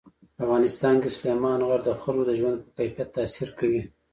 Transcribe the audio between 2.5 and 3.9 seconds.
په کیفیت تاثیر کوي.